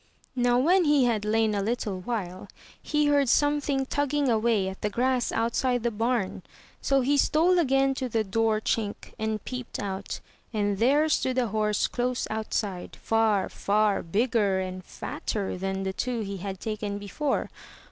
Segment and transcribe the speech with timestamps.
[0.35, 2.47] Now when he had lain a little while
[2.81, 6.41] he heard something tugging away at the grass outside the bam,
[6.81, 10.19] so he stole again to the door chink, and peeped out,
[10.51, 16.21] and there stood a horse close outside— far, far bigger and fatter than the two
[16.21, 17.51] he had taken before.